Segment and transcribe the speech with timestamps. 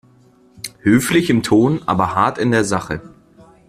[0.79, 3.03] Höflich im Ton, aber hart in der Sache.